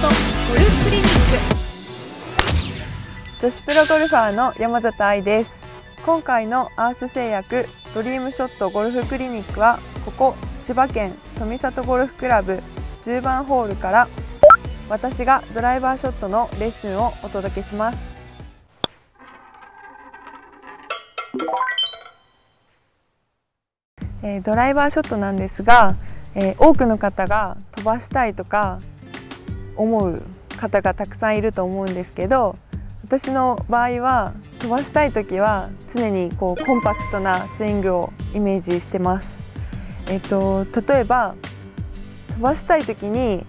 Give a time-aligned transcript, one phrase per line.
[0.00, 1.10] とゴルフクリニック
[3.40, 5.64] 女子プロゴルファーの山里愛です。
[6.04, 12.62] 今回のアース製薬ドリームショットゴルフクリニックはここ千葉県富里ゴルフクラブ。
[13.02, 14.08] 10番ホールから
[14.88, 18.18] 私がドライバーショットのレッスンをお届けします。
[24.22, 25.96] えードライバーショットなんですが、
[26.34, 28.80] えー多くの方が飛ばしたいとか
[29.80, 30.22] 思う
[30.56, 32.56] 方がたくさんいると思うんですけど
[33.04, 39.42] 私の場合は飛ばしたい時は常にこうコンパクトなスイングをイメージしてます。
[40.08, 41.34] えっと例えば
[42.28, 43.44] 飛ばしたい時に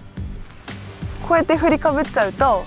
[1.27, 2.63] こうやって振りかぶっちゃうと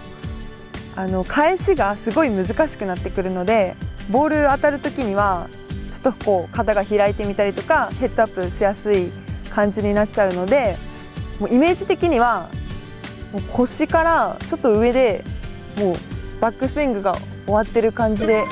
[0.97, 3.75] あの返しがすごい難しくなってくるので
[4.11, 5.49] ボール当たる時には
[5.91, 9.11] ちょっとこう肩が開いてみたりとかヘッドアップしやすい
[9.51, 10.77] 感じになっちゃうので
[11.41, 12.49] もうイメージ的には
[13.35, 15.23] もう腰からちょっと上で
[15.77, 15.97] もう
[16.41, 18.45] バックスイングが終わってる感じで。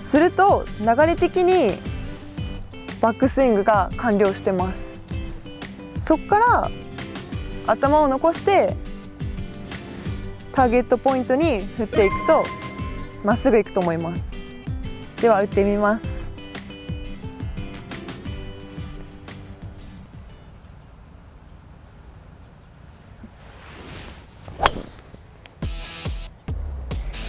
[0.00, 1.74] すると流れ的に
[3.00, 4.82] バックスイングが完了してます。
[5.96, 6.70] そこから
[7.68, 8.74] 頭を残して
[10.52, 12.44] ターゲットポイントに振っていくと
[13.22, 14.32] まっすぐいくと思います。
[15.20, 16.21] では打ってみます。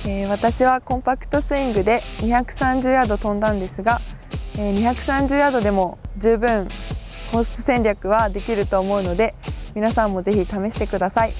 [0.06, 4.02] えー私はコンパクトスイングで230ヤード飛んだんですが、
[4.58, 6.68] えー230ヤードでも十分
[7.32, 9.34] コース戦略はできると思うので
[9.76, 11.34] 皆さんもぜひ試してください、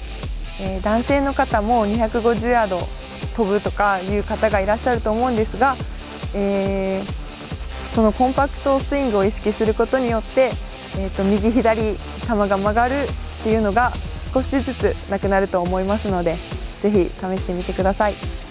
[0.60, 2.80] えー男性の方も250ヤード
[3.34, 5.76] 飛ぶとかいう方がいらっしゃると思うんですが、
[6.34, 7.24] えー
[7.88, 10.50] そのコンパクトスイングを意識することによって、
[10.96, 13.06] えー、と右左球が曲がる
[13.40, 13.92] っていうのが
[14.32, 16.36] 少しずつなくなると思いますので
[16.80, 18.43] ぜひ試してみてください。